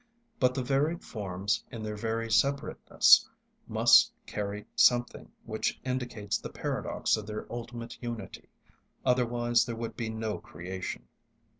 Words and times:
But 0.39 0.55
the 0.55 0.63
varied 0.63 1.03
forms, 1.03 1.63
in 1.71 1.83
their 1.83 1.95
very 1.95 2.31
separateness, 2.31 3.29
must 3.67 4.11
carry 4.25 4.65
something 4.75 5.31
which 5.45 5.79
indicates 5.85 6.39
the 6.39 6.49
paradox 6.49 7.17
of 7.17 7.27
their 7.27 7.45
ultimate 7.53 7.99
unity, 8.01 8.49
otherwise 9.05 9.63
there 9.63 9.75
would 9.75 9.95
be 9.95 10.09
no 10.09 10.39
creation. 10.39 11.07